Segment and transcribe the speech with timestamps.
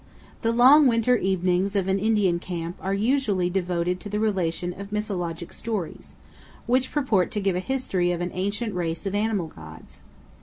[0.41, 4.91] The long winter evenings of an Indian camp are usually devoted to the relation of
[4.91, 6.15] mythologic stories,
[6.65, 9.99] which purport to give a history of an ancient race of animal gods.